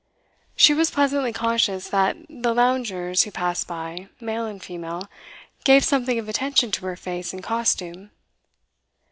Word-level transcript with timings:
She 0.55 0.73
was 0.73 0.89
pleasantly 0.89 1.31
conscious 1.31 1.89
that 1.89 2.17
the 2.27 2.55
loungers 2.55 3.21
who 3.21 3.29
passed 3.29 3.67
by, 3.67 4.09
male 4.19 4.47
and 4.47 4.59
female, 4.59 5.07
gave 5.63 5.83
something 5.85 6.17
of 6.17 6.27
attention 6.27 6.71
to 6.71 6.85
her 6.87 6.95
face 6.95 7.33
and 7.33 7.43
costume. 7.43 8.09